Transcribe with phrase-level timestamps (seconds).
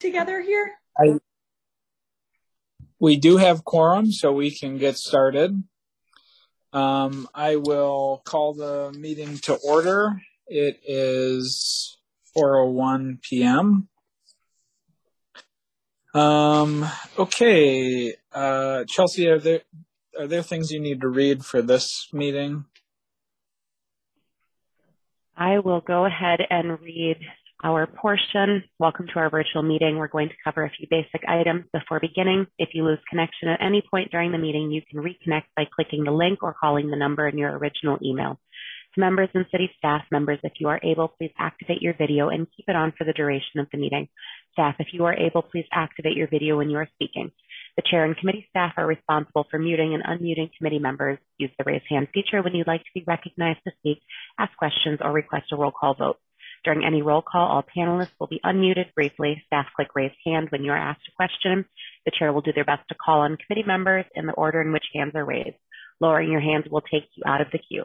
[0.00, 0.72] together here?
[0.98, 1.18] I,
[2.98, 5.62] we do have quorum, so we can get started.
[6.72, 10.20] Um, I will call the meeting to order.
[10.46, 11.96] It is
[12.36, 13.88] 4:01 p.m.
[16.12, 16.86] Um,
[17.18, 19.60] okay, uh, Chelsea, are there
[20.18, 22.64] are there things you need to read for this meeting?
[25.36, 27.18] I will go ahead and read
[27.62, 28.64] our portion.
[28.78, 29.96] Welcome to our virtual meeting.
[29.96, 32.46] We're going to cover a few basic items before beginning.
[32.58, 36.04] If you lose connection at any point during the meeting, you can reconnect by clicking
[36.04, 38.38] the link or calling the number in your original email.
[38.94, 42.46] To members and city staff members, if you are able, please activate your video and
[42.56, 44.08] keep it on for the duration of the meeting.
[44.52, 47.30] Staff, if you are able, please activate your video when you are speaking.
[47.76, 51.18] The chair and committee staff are responsible for muting and unmuting committee members.
[51.38, 54.02] Use the raise hand feature when you'd like to be recognized to speak,
[54.38, 56.16] ask questions, or request a roll call vote.
[56.64, 59.42] During any roll call, all panelists will be unmuted briefly.
[59.46, 61.64] Staff click raise hand when you are asked a question.
[62.04, 64.72] The chair will do their best to call on committee members in the order in
[64.72, 65.56] which hands are raised.
[66.00, 67.84] Lowering your hands will take you out of the queue.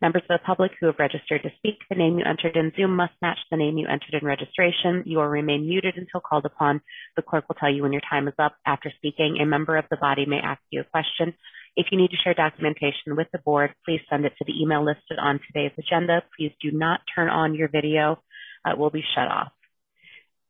[0.00, 2.94] Members of the public who have registered to speak, the name you entered in Zoom
[2.94, 5.02] must match the name you entered in registration.
[5.06, 6.80] You will remain muted until called upon.
[7.16, 8.54] The clerk will tell you when your time is up.
[8.64, 11.34] After speaking, a member of the body may ask you a question.
[11.76, 14.84] If you need to share documentation with the board, please send it to the email
[14.84, 16.22] listed on today's agenda.
[16.36, 18.20] Please do not turn on your video.
[18.66, 19.52] It will be shut off.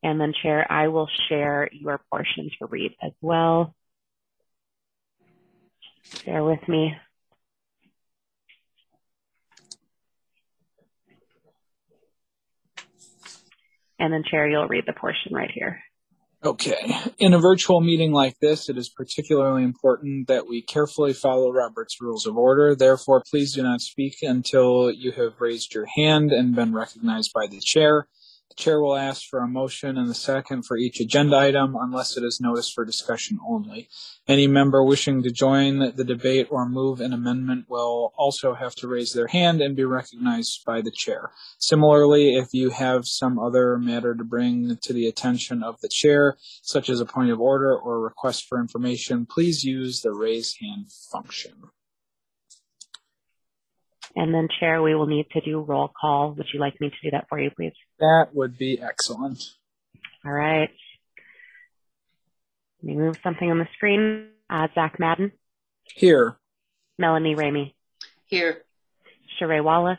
[0.03, 3.75] And then Chair, I will share your portion to read as well.
[6.25, 6.95] Bear with me.
[13.99, 15.81] And then Chair, you'll read the portion right here.
[16.45, 16.97] Okay.
[17.19, 22.01] In a virtual meeting like this, it is particularly important that we carefully follow Robert's
[22.01, 22.77] Rules of Order.
[22.77, 27.49] Therefore, please do not speak until you have raised your hand and been recognized by
[27.49, 28.07] the chair.
[28.51, 32.17] The chair will ask for a motion and a second for each agenda item unless
[32.17, 33.89] it is noticed for discussion only.
[34.27, 38.89] Any member wishing to join the debate or move an amendment will also have to
[38.89, 41.31] raise their hand and be recognized by the chair.
[41.59, 46.37] Similarly, if you have some other matter to bring to the attention of the chair,
[46.63, 50.87] such as a point of order or request for information, please use the raise hand
[51.13, 51.53] function.
[54.21, 56.33] And then Chair, we will need to do roll call.
[56.33, 57.73] Would you like me to do that for you, please?
[58.01, 59.41] That would be excellent.
[60.27, 60.71] All right.
[62.83, 64.31] Let me move something on the screen.
[64.51, 65.31] Uh, Zach Madden,
[65.95, 66.37] Here.
[66.99, 67.75] Melanie Ramey,
[68.27, 68.63] Here.
[69.41, 69.99] Sheree Wallace,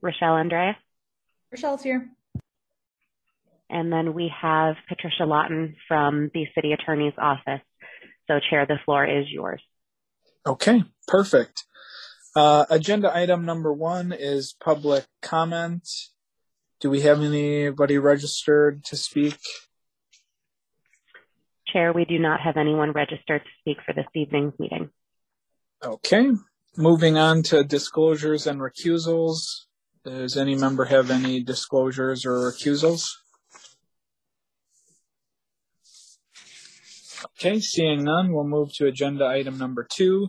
[0.00, 0.76] Rochelle Andrea,
[1.52, 2.08] Rochelle's here.
[3.70, 7.60] and then we have Patricia Lawton from the City Attorney's Office.
[8.26, 9.60] So Chair, the floor is yours.
[10.46, 11.64] Okay, perfect.
[12.38, 15.88] Uh, agenda item number one is public comment.
[16.78, 19.40] Do we have anybody registered to speak?
[21.66, 24.90] Chair, we do not have anyone registered to speak for this evening's meeting.
[25.82, 26.30] Okay,
[26.76, 29.64] moving on to disclosures and recusals.
[30.04, 33.02] Does any member have any disclosures or recusals?
[37.36, 40.28] Okay, seeing none, we'll move to agenda item number two,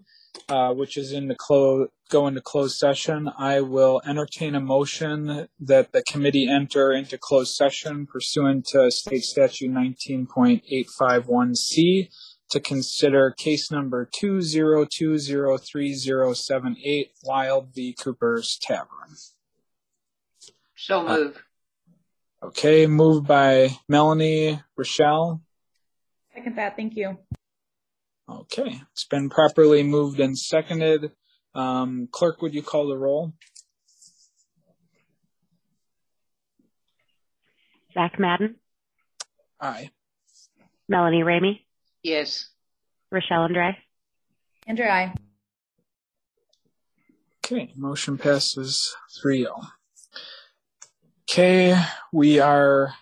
[0.50, 3.30] uh, which is in the close, go into closed session.
[3.38, 9.24] I will entertain a motion that the committee enter into closed session pursuant to state
[9.24, 12.10] statute nineteen point eight five one C
[12.50, 17.94] to consider case number two zero two zero three zero seven eight Wild v.
[17.94, 19.16] Cooper's Tavern.
[20.76, 21.44] So move.
[22.42, 25.42] Okay, moved by Melanie, Rochelle.
[26.34, 26.78] Second that.
[26.78, 27.18] Thank you.
[28.29, 31.12] Okay, it's been properly moved and seconded.
[31.56, 33.34] Um, clerk, would you call the roll?
[37.94, 38.56] Zach Madden,
[39.59, 39.89] Aye.
[40.88, 41.62] Melanie Ramey,
[42.03, 42.50] yes.
[43.12, 43.75] Rochelle Andre,
[44.68, 45.13] Andrea, Aye.
[47.44, 49.56] Okay, motion passes 3 0.
[51.27, 51.81] Okay,
[52.13, 52.94] we are